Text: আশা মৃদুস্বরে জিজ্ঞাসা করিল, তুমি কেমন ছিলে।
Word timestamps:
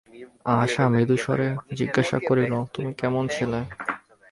আশা 0.55 0.83
মৃদুস্বরে 0.93 1.47
জিজ্ঞাসা 1.77 2.17
করিল, 2.27 2.53
তুমি 2.73 2.91
কেমন 2.93 3.23
ছিলে। 3.27 3.59